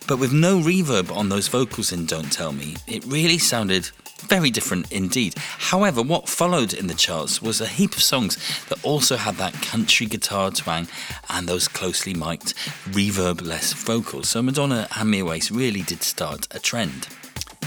But 0.08 0.18
with 0.18 0.34
no 0.34 0.58
reverb 0.60 1.16
on 1.16 1.30
those 1.30 1.48
vocals 1.48 1.92
in 1.92 2.06
Don't 2.06 2.34
Tell 2.34 2.52
Me, 2.52 2.76
it 2.88 3.06
really 3.06 3.38
sounded 3.38 3.92
very 4.22 4.50
different 4.50 4.92
indeed. 4.92 5.36
However, 5.38 6.02
what 6.02 6.28
followed 6.28 6.74
in 6.74 6.88
the 6.88 6.94
charts 6.94 7.42
was 7.42 7.62
a 7.62 7.68
heap 7.68 7.94
of 7.94 8.04
songs 8.04 8.38
that 8.70 8.84
also 8.84 9.18
had 9.18 9.36
that 9.36 9.54
country 9.54 10.08
guitar 10.08 10.52
twang 10.52 10.88
and 11.30 11.48
those 11.48 11.68
closely 11.68 12.14
mic'd, 12.14 12.54
reverb 12.90 13.46
less 13.46 13.74
vocals. 13.74 14.30
So 14.30 14.42
Madonna 14.42 14.88
and 14.98 15.14
Mirwais 15.14 15.56
really 15.56 15.84
did 15.84 16.04
start 16.04 16.48
a 16.52 16.60
trend. 16.60 17.08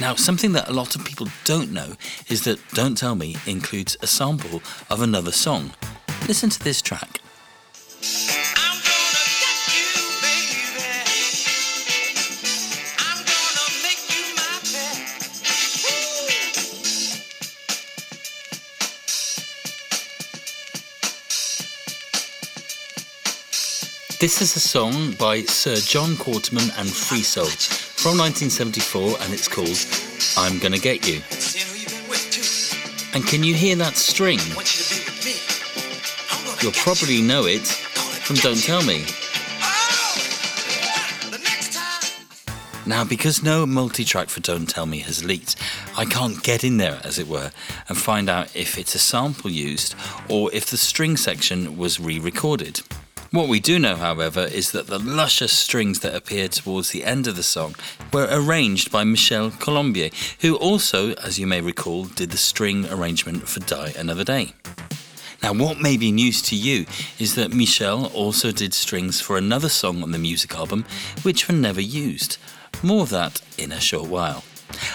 Now, 0.03 0.17
something 0.17 0.51
that 0.55 0.69
a 0.69 0.73
lot 0.73 0.97
of 0.97 1.05
people 1.05 1.29
don't 1.45 1.71
know 1.71 1.93
is 2.29 2.43
that 2.43 2.59
Don't 2.71 2.97
Tell 2.99 3.15
Me 3.15 3.37
includes 3.47 3.97
a 4.03 4.09
sample 4.09 4.61
of 4.91 5.01
another 5.01 5.31
song. 5.31 5.71
Listen 6.27 6.51
to 6.51 6.59
this 6.59 6.83
track. 6.83 7.21
This 24.19 24.43
is 24.43 24.57
a 24.57 24.61
song 24.61 25.13
by 25.13 25.43
Sir 25.43 25.77
Joe 25.77 26.13
Quarterman 26.17 26.77
and 26.77 26.89
Free 26.89 27.23
Soul 27.23 27.92
from 28.03 28.19
1974 28.19 29.17
and 29.21 29.33
it's 29.33 29.47
called 29.47 29.79
I'm 30.37 30.59
Gonna 30.59 30.79
Get 30.79 31.07
You. 31.07 31.23
And 33.15 33.25
can 33.25 33.45
you 33.45 33.55
hear 33.55 33.77
that 33.77 33.95
string? 33.95 34.41
You'll 36.61 36.73
probably 36.73 37.23
know 37.23 37.45
it 37.47 37.65
from 37.65 38.35
Don't 38.37 38.61
Tell 38.61 38.83
Me. 38.83 39.05
Now, 42.87 43.05
because 43.05 43.45
no 43.45 43.67
multi 43.67 44.05
track 44.05 44.31
for 44.31 44.41
Don't 44.41 44.69
Tell 44.69 44.87
Me 44.87 44.99
has 44.99 45.25
leaked, 45.25 45.55
I 45.97 46.05
can't 46.05 46.43
get 46.43 46.65
in 46.65 46.79
there, 46.79 47.01
as 47.05 47.21
it 47.21 47.29
were, 47.29 47.53
and 47.89 47.97
find 47.97 48.29
out 48.29 48.57
if 48.57 48.79
it's 48.79 48.97
a 48.97 48.99
sample 48.99 49.49
used 49.49 49.95
or 50.29 50.53
if 50.53 50.67
the 50.67 50.77
string 50.77 51.17
section 51.17 51.77
was 51.77 52.01
re 52.01 52.19
recorded. 52.19 52.81
What 53.33 53.49
we 53.49 53.61
do 53.61 53.79
know, 53.79 53.97
however, 53.97 54.41
is 54.41 54.73
that 54.73 54.89
the 54.89 54.99
luscious 54.99 55.55
strings 55.55 56.01
that 56.01 56.15
appear 56.15 56.49
towards 56.49 56.91
the 56.91 57.03
end 57.03 57.27
of 57.27 57.35
the 57.35 57.43
song 57.43 57.75
were 58.13 58.29
arranged 58.31 58.93
by 58.93 59.05
Michel 59.05 59.51
Colombier, 59.53 60.11
who 60.41 60.57
also, 60.57 61.15
as 61.15 61.39
you 61.39 61.47
may 61.47 61.63
recall, 61.63 62.05
did 62.05 62.31
the 62.31 62.37
string 62.37 62.87
arrangement 62.91 63.49
for 63.49 63.61
Die 63.61 63.95
Another 63.97 64.23
Day. 64.23 64.53
Now, 65.43 65.55
what 65.55 65.81
may 65.81 65.97
be 65.97 66.13
news 66.13 66.43
to 66.43 66.57
you 66.57 66.85
is 67.19 67.35
that 67.37 67.55
Michel 67.55 68.05
also 68.09 68.53
did 68.53 68.75
strings 68.75 69.23
for 69.23 69.39
another 69.39 69.71
song 69.71 70.03
on 70.03 70.11
the 70.11 70.19
music 70.19 70.55
album, 70.55 70.85
which 71.23 71.49
were 71.49 71.55
never 71.55 71.81
used. 71.81 72.37
More 72.83 73.01
of 73.01 73.09
that 73.09 73.41
in 73.57 73.73
a 73.73 73.81
short 73.81 74.11
while. 74.11 74.45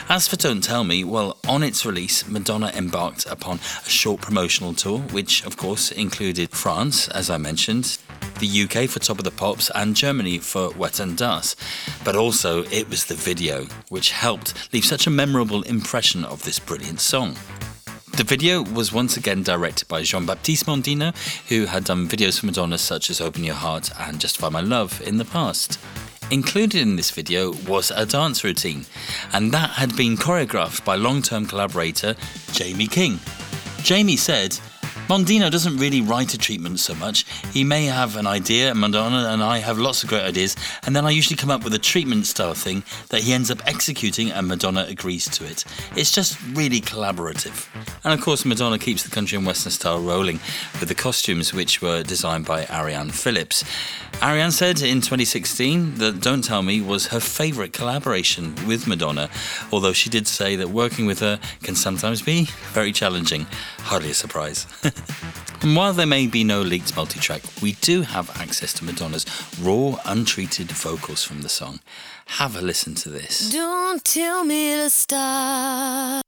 As 0.09 0.27
for 0.27 0.35
Don't 0.35 0.63
Tell 0.63 0.83
Me, 0.83 1.03
well, 1.03 1.37
on 1.47 1.63
its 1.63 1.87
release, 1.87 2.27
Madonna 2.27 2.71
embarked 2.75 3.25
upon 3.25 3.59
a 3.83 3.89
short 3.89 4.21
promotional 4.21 4.75
tour, 4.75 4.99
which 4.99 5.43
of 5.43 5.57
course 5.57 5.91
included 5.91 6.51
France, 6.51 7.07
as 7.07 7.31
I 7.31 7.37
mentioned, 7.37 7.97
the 8.39 8.63
UK 8.63 8.89
for 8.89 8.99
Top 8.99 9.17
of 9.17 9.23
the 9.23 9.31
Pops, 9.31 9.71
and 9.73 9.95
Germany 9.95 10.37
for 10.37 10.69
Wet 10.71 10.99
and 10.99 11.17
Das. 11.17 11.55
But 12.03 12.15
also, 12.15 12.63
it 12.65 12.89
was 12.89 13.05
the 13.05 13.15
video 13.15 13.65
which 13.89 14.11
helped 14.11 14.73
leave 14.73 14.85
such 14.85 15.07
a 15.07 15.11
memorable 15.11 15.63
impression 15.63 16.23
of 16.23 16.43
this 16.43 16.59
brilliant 16.59 16.99
song. 16.99 17.35
The 18.17 18.23
video 18.23 18.63
was 18.63 18.91
once 18.91 19.15
again 19.15 19.43
directed 19.43 19.87
by 19.87 20.01
Jean 20.01 20.25
Baptiste 20.25 20.65
Mondino, 20.65 21.13
who 21.49 21.65
had 21.65 21.83
done 21.83 22.07
videos 22.07 22.39
for 22.39 22.47
Madonna 22.47 22.77
such 22.77 23.09
as 23.09 23.21
Open 23.21 23.43
Your 23.43 23.55
Heart 23.55 23.91
and 23.99 24.19
Justify 24.19 24.49
My 24.49 24.61
Love 24.61 25.01
in 25.05 25.17
the 25.17 25.25
past. 25.25 25.79
Included 26.31 26.81
in 26.81 26.95
this 26.95 27.11
video 27.11 27.53
was 27.67 27.91
a 27.91 28.05
dance 28.05 28.43
routine, 28.43 28.85
and 29.33 29.51
that 29.51 29.69
had 29.69 29.95
been 29.95 30.17
choreographed 30.17 30.83
by 30.83 30.95
long 30.95 31.21
term 31.21 31.45
collaborator 31.45 32.15
Jamie 32.51 32.87
King. 32.87 33.19
Jamie 33.83 34.17
said, 34.17 34.59
Mondino 35.07 35.49
doesn't 35.49 35.77
really 35.77 36.01
write 36.01 36.33
a 36.33 36.37
treatment 36.37 36.81
so 36.81 36.93
much. 36.93 37.25
He 37.53 37.63
may 37.63 37.85
have 37.85 38.17
an 38.17 38.27
idea, 38.27 38.71
and 38.71 38.79
Madonna 38.81 39.29
and 39.29 39.41
I 39.41 39.59
have 39.59 39.77
lots 39.77 40.03
of 40.03 40.09
great 40.09 40.23
ideas, 40.23 40.57
and 40.83 40.93
then 40.93 41.05
I 41.05 41.11
usually 41.11 41.37
come 41.37 41.49
up 41.49 41.63
with 41.63 41.73
a 41.73 41.79
treatment 41.79 42.25
style 42.25 42.53
thing 42.53 42.83
that 43.07 43.21
he 43.21 43.31
ends 43.31 43.49
up 43.49 43.65
executing, 43.65 44.31
and 44.31 44.49
Madonna 44.49 44.85
agrees 44.89 45.29
to 45.29 45.45
it. 45.45 45.63
It's 45.95 46.11
just 46.11 46.37
really 46.53 46.81
collaborative. 46.81 47.67
And 48.03 48.13
of 48.13 48.19
course, 48.19 48.43
Madonna 48.43 48.77
keeps 48.77 49.03
the 49.03 49.09
country 49.09 49.37
and 49.37 49.47
western 49.47 49.71
style 49.71 50.01
rolling 50.01 50.41
with 50.81 50.89
the 50.89 50.95
costumes, 50.95 51.53
which 51.53 51.81
were 51.81 52.03
designed 52.03 52.45
by 52.45 52.65
Arianne 52.65 53.13
Phillips. 53.13 53.63
Arianne 54.19 54.51
said 54.51 54.81
in 54.81 54.99
2016 54.99 55.95
that 55.99 56.19
Don't 56.19 56.43
Tell 56.43 56.63
Me 56.63 56.81
was 56.81 57.07
her 57.07 57.21
favourite 57.21 57.71
collaboration 57.71 58.55
with 58.67 58.87
Madonna, 58.87 59.29
although 59.71 59.93
she 59.93 60.09
did 60.09 60.27
say 60.27 60.57
that 60.57 60.69
working 60.69 61.05
with 61.05 61.19
her 61.19 61.39
can 61.63 61.75
sometimes 61.75 62.21
be 62.21 62.49
very 62.73 62.91
challenging. 62.91 63.47
Hardly 63.79 64.11
a 64.11 64.13
surprise. 64.13 64.65
and 65.61 65.75
while 65.75 65.93
there 65.93 66.05
may 66.05 66.27
be 66.27 66.43
no 66.43 66.61
leaked 66.61 66.95
multi-track, 66.95 67.41
we 67.61 67.73
do 67.73 68.03
have 68.03 68.29
access 68.39 68.71
to 68.73 68.85
Madonna's 68.85 69.25
raw, 69.61 69.97
untreated 70.05 70.71
vocals 70.71 71.23
from 71.23 71.41
the 71.41 71.49
song. 71.49 71.79
Have 72.27 72.55
a 72.55 72.61
listen 72.61 72.95
to 72.95 73.09
this. 73.09 73.51
Don't 73.51 74.03
tell 74.03 74.43
me 74.43 74.75
to 74.75 74.89
stop. 74.89 76.21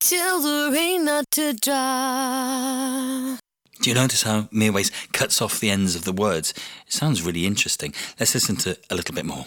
Tell 0.00 0.40
the 0.40 0.70
rain 0.72 1.04
not 1.04 1.24
to 1.32 1.52
drop. 1.54 3.40
Do 3.80 3.90
you 3.90 3.94
notice 3.94 4.22
how 4.22 4.42
Mirwais 4.52 4.90
cuts 5.12 5.40
off 5.40 5.60
the 5.60 5.70
ends 5.70 5.94
of 5.94 6.04
the 6.04 6.12
words? 6.12 6.52
It 6.86 6.92
sounds 6.92 7.22
really 7.22 7.46
interesting. 7.46 7.94
Let's 8.18 8.34
listen 8.34 8.56
to 8.56 8.76
a 8.90 8.94
little 8.96 9.14
bit 9.14 9.24
more. 9.24 9.46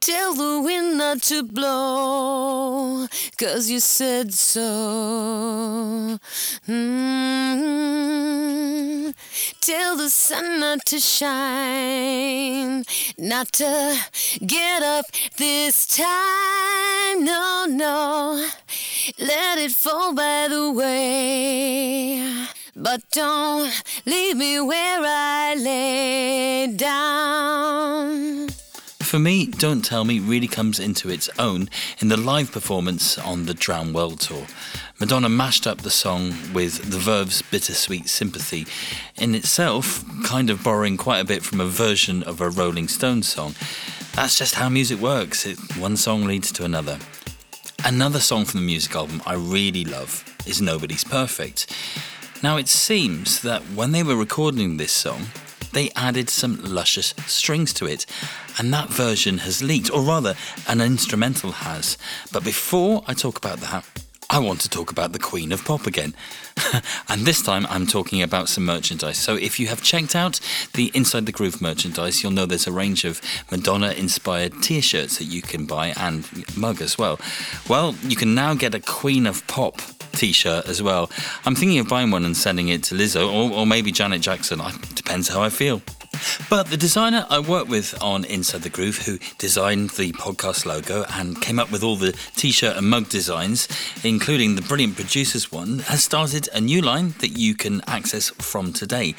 Tell 0.00 0.32
the 0.32 0.60
wind 0.62 0.96
not 0.96 1.22
to 1.22 1.42
blow, 1.42 3.08
cause 3.36 3.68
you 3.68 3.80
said 3.80 4.32
so. 4.32 6.18
Mm. 6.68 7.58
Tell 9.60 9.96
the 9.96 10.08
sun 10.08 10.60
not 10.60 10.86
to 10.86 11.00
shine, 11.00 12.84
not 13.18 13.50
to 13.52 13.98
get 14.46 14.82
up 14.82 15.06
this 15.36 15.86
time. 15.86 17.24
No, 17.24 17.66
no, 17.68 18.48
let 19.18 19.58
it 19.58 19.72
fall 19.72 20.14
by 20.14 20.46
the 20.48 20.70
way. 20.72 22.47
But 22.80 23.02
don't 23.10 23.72
leave 24.06 24.36
me 24.36 24.60
where 24.60 25.00
I 25.04 25.56
lay 25.56 26.72
down. 26.76 28.50
For 29.00 29.18
me, 29.18 29.46
Don't 29.46 29.84
Tell 29.84 30.04
Me 30.04 30.20
really 30.20 30.46
comes 30.46 30.78
into 30.78 31.10
its 31.10 31.28
own 31.40 31.70
in 31.98 32.06
the 32.06 32.16
live 32.16 32.52
performance 32.52 33.18
on 33.18 33.46
the 33.46 33.54
Drowned 33.54 33.96
World 33.96 34.20
Tour. 34.20 34.46
Madonna 35.00 35.28
mashed 35.28 35.66
up 35.66 35.78
the 35.78 35.90
song 35.90 36.32
with 36.54 36.92
the 36.92 36.98
Verve's 36.98 37.42
Bittersweet 37.42 38.08
Symphony, 38.08 38.64
in 39.16 39.34
itself 39.34 40.04
kind 40.22 40.48
of 40.48 40.62
borrowing 40.62 40.96
quite 40.96 41.18
a 41.18 41.24
bit 41.24 41.42
from 41.42 41.60
a 41.60 41.66
version 41.66 42.22
of 42.22 42.40
a 42.40 42.48
Rolling 42.48 42.86
Stones 42.86 43.26
song. 43.26 43.56
That's 44.14 44.38
just 44.38 44.54
how 44.54 44.68
music 44.68 45.00
works, 45.00 45.46
it, 45.46 45.58
one 45.76 45.96
song 45.96 46.26
leads 46.26 46.52
to 46.52 46.64
another. 46.64 47.00
Another 47.84 48.20
song 48.20 48.44
from 48.44 48.60
the 48.60 48.66
music 48.66 48.94
album 48.94 49.20
I 49.26 49.34
really 49.34 49.84
love 49.84 50.22
is 50.46 50.62
Nobody's 50.62 51.02
Perfect. 51.02 51.66
Now, 52.40 52.56
it 52.56 52.68
seems 52.68 53.42
that 53.42 53.62
when 53.74 53.90
they 53.90 54.04
were 54.04 54.14
recording 54.14 54.76
this 54.76 54.92
song, 54.92 55.26
they 55.72 55.90
added 55.96 56.30
some 56.30 56.62
luscious 56.62 57.12
strings 57.26 57.72
to 57.74 57.86
it, 57.86 58.06
and 58.58 58.72
that 58.72 58.88
version 58.90 59.38
has 59.38 59.60
leaked, 59.60 59.90
or 59.90 60.02
rather, 60.02 60.36
an 60.68 60.80
instrumental 60.80 61.50
has. 61.50 61.98
But 62.32 62.44
before 62.44 63.02
I 63.08 63.14
talk 63.14 63.38
about 63.38 63.58
that, 63.58 63.84
I 64.30 64.40
want 64.40 64.60
to 64.60 64.68
talk 64.68 64.90
about 64.90 65.12
the 65.12 65.18
Queen 65.18 65.52
of 65.52 65.64
Pop 65.64 65.86
again. 65.86 66.14
and 67.08 67.22
this 67.22 67.42
time 67.42 67.66
I'm 67.70 67.86
talking 67.86 68.20
about 68.20 68.50
some 68.50 68.66
merchandise. 68.66 69.16
So 69.16 69.36
if 69.36 69.58
you 69.58 69.68
have 69.68 69.82
checked 69.82 70.14
out 70.14 70.38
the 70.74 70.90
Inside 70.92 71.24
the 71.24 71.32
Groove 71.32 71.62
merchandise, 71.62 72.22
you'll 72.22 72.32
know 72.32 72.44
there's 72.44 72.66
a 72.66 72.72
range 72.72 73.06
of 73.06 73.22
Madonna 73.50 73.92
inspired 73.92 74.62
t 74.62 74.82
shirts 74.82 75.16
that 75.16 75.24
you 75.24 75.40
can 75.40 75.64
buy 75.64 75.94
and 75.96 76.28
mug 76.58 76.82
as 76.82 76.98
well. 76.98 77.18
Well, 77.70 77.94
you 78.02 78.16
can 78.16 78.34
now 78.34 78.52
get 78.54 78.74
a 78.74 78.80
Queen 78.80 79.26
of 79.26 79.46
Pop 79.46 79.80
t 80.12 80.32
shirt 80.32 80.68
as 80.68 80.82
well. 80.82 81.10
I'm 81.46 81.54
thinking 81.54 81.78
of 81.78 81.88
buying 81.88 82.10
one 82.10 82.26
and 82.26 82.36
sending 82.36 82.68
it 82.68 82.82
to 82.84 82.94
Lizzo 82.94 83.32
or, 83.32 83.50
or 83.50 83.66
maybe 83.66 83.92
Janet 83.92 84.20
Jackson. 84.20 84.60
It 84.60 84.94
depends 84.94 85.28
how 85.28 85.40
I 85.40 85.48
feel. 85.48 85.80
But 86.50 86.68
the 86.68 86.76
designer 86.76 87.26
I 87.30 87.38
work 87.38 87.68
with 87.68 88.00
on 88.02 88.24
Inside 88.24 88.62
the 88.62 88.70
Groove, 88.70 88.98
who 88.98 89.18
designed 89.38 89.90
the 89.90 90.12
podcast 90.12 90.66
logo 90.66 91.04
and 91.12 91.40
came 91.40 91.58
up 91.58 91.70
with 91.70 91.82
all 91.82 91.96
the 91.96 92.16
t 92.36 92.50
shirt 92.50 92.76
and 92.76 92.88
mug 92.88 93.08
designs, 93.08 93.68
including 94.04 94.54
the 94.54 94.62
brilliant 94.62 94.96
producers 94.96 95.52
one, 95.52 95.80
has 95.80 96.02
started 96.02 96.48
a 96.52 96.60
new 96.60 96.80
line 96.80 97.14
that 97.20 97.38
you 97.38 97.54
can 97.54 97.82
access 97.86 98.30
from 98.30 98.72
today. 98.72 99.14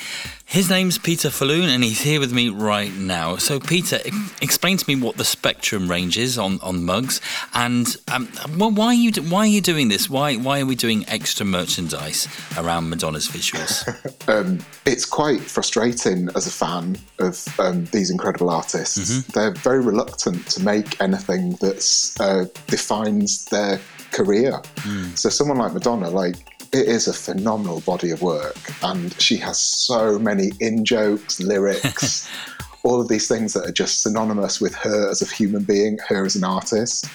His 0.46 0.68
name's 0.68 0.98
Peter 0.98 1.30
Falloon, 1.30 1.70
and 1.70 1.84
he's 1.84 2.02
here 2.02 2.20
with 2.20 2.34
me 2.34 2.50
right 2.50 2.92
now. 2.92 3.36
So, 3.36 3.60
Peter, 3.60 4.00
explain 4.42 4.78
to 4.78 4.86
me 4.88 5.00
what 5.00 5.16
the 5.16 5.24
Spectrum 5.24 5.88
range 5.88 6.18
is 6.18 6.40
on, 6.40 6.60
on 6.62 6.86
mugs, 6.86 7.22
and 7.54 7.96
um, 8.12 8.28
well, 8.58 8.72
why 8.72 8.88
are 8.88 8.94
you 8.96 9.12
why 9.22 9.42
are 9.42 9.46
you 9.46 9.62
doing 9.62 9.90
this? 9.90 10.10
Why 10.10 10.38
why 10.38 10.62
are 10.62 10.66
we 10.66 10.76
doing 10.76 11.06
extra 11.08 11.46
merchandise 11.46 12.28
around 12.58 12.90
Madonna's 12.90 13.28
visuals? 13.28 13.86
um, 14.28 14.60
it's 14.88 15.06
quite 15.06 15.42
frustrating 15.42 16.30
as 16.36 16.48
a 16.48 16.52
fan 16.52 16.89
of 17.20 17.46
um, 17.60 17.86
these 17.86 18.10
incredible 18.10 18.50
artists. 18.50 18.98
Mm-hmm. 18.98 19.32
They're 19.34 19.54
very 19.54 19.84
reluctant 19.84 20.48
to 20.48 20.64
make 20.64 21.00
anything 21.02 21.52
that 21.62 22.16
uh, 22.20 22.46
defines 22.68 23.46
their 23.46 23.80
career. 24.12 24.62
Mm. 24.78 25.18
So, 25.18 25.30
someone 25.30 25.58
like 25.58 25.74
Madonna, 25.74 26.10
like 26.10 26.36
it 26.72 26.88
is 26.88 27.08
a 27.08 27.14
phenomenal 27.14 27.82
body 27.82 28.12
of 28.12 28.22
work, 28.22 28.58
and 28.84 29.14
she 29.22 29.38
has 29.38 29.60
so 29.60 30.20
many 30.20 30.52
in 30.60 30.86
jokes, 30.86 31.40
lyrics, 31.40 32.30
all 32.84 33.02
of 33.02 33.08
these 33.08 33.28
things 33.28 33.54
that 33.54 33.68
are 33.68 33.72
just 33.72 34.02
synonymous 34.02 34.62
with 34.62 34.76
her 34.76 35.10
as 35.10 35.22
a 35.22 35.26
human 35.26 35.64
being, 35.64 35.98
her 36.08 36.26
as 36.26 36.36
an 36.36 36.44
artist. 36.44 37.06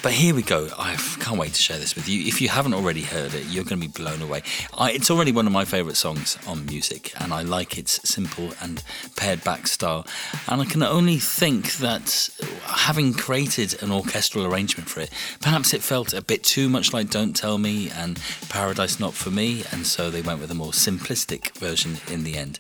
But 0.03 0.13
here 0.13 0.35
we 0.35 0.43
go. 0.43 0.69
I 0.79 0.97
can't 1.21 1.39
wait 1.39 1.55
to 1.55 1.63
share 1.63 1.79
this 1.79 1.95
with 1.95 2.09
you. 2.09 2.27
If 2.27 2.41
you 2.41 2.49
haven't 2.49 2.75
already 2.75 3.03
heard 3.31 3.41
it, 3.41 3.47
you're 3.47 3.65
going 3.65 3.81
to 3.81 3.89
be 3.89 3.93
blown 3.93 4.23
away. 4.23 4.43
I, 4.77 4.93
it's 4.93 5.11
already 5.11 5.33
one 5.33 5.47
of 5.47 5.53
my 5.53 5.65
favourite 5.65 5.97
songs 5.97 6.39
on 6.47 6.67
music, 6.67 7.13
and 7.21 7.33
I 7.33 7.43
like 7.43 7.79
its 7.79 8.01
simple 8.09 8.53
and 8.61 8.83
pared 9.17 9.43
back 9.45 9.67
style. 9.67 10.07
And 10.49 10.61
I 10.61 10.65
can 10.65 10.83
only 10.83 11.19
think 11.19 11.75
that 11.75 12.31
having 12.65 13.13
created 13.13 13.83
an 13.83 13.91
orchestral 13.91 14.47
arrangement 14.47 14.89
for 14.89 15.01
it, 15.01 15.11
perhaps 15.41 15.75
it 15.75 15.83
felt 15.83 16.13
a 16.13 16.23
bit 16.23 16.43
too 16.43 16.69
much 16.69 16.93
like 16.93 17.11
Don't 17.11 17.35
Tell 17.35 17.59
Me 17.59 17.91
and 17.91 18.21
Paradise 18.49 19.01
Not 19.01 19.15
For 19.15 19.31
Me, 19.31 19.65
and 19.73 19.87
so 19.87 20.11
they 20.11 20.23
went 20.23 20.41
with 20.41 20.51
a 20.51 20.55
more 20.55 20.73
simplistic 20.73 21.57
version 21.59 21.97
in 22.11 22.25
the 22.25 22.37
end. 22.37 22.59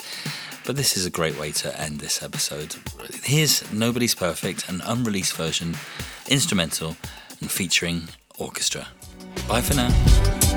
But 0.66 0.76
this 0.76 0.96
is 0.96 1.06
a 1.06 1.10
great 1.10 1.38
way 1.38 1.52
to 1.52 1.80
end 1.80 2.00
this 2.00 2.22
episode. 2.22 2.76
Here's 3.24 3.70
Nobody's 3.72 4.14
Perfect, 4.14 4.68
an 4.68 4.82
unreleased 4.84 5.34
version, 5.34 5.76
instrumental 6.28 6.96
and 7.40 7.50
featuring 7.50 8.08
orchestra. 8.38 8.88
Bye 9.48 9.62
for 9.62 9.74
now. 9.74 10.49